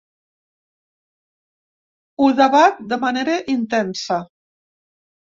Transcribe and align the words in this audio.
Ho 2.23 2.31
debat 2.41 2.83
de 2.95 3.01
manera 3.07 3.39
intensa. 3.57 4.23